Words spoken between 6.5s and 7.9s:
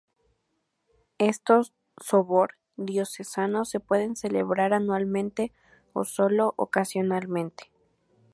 ocasionalmente.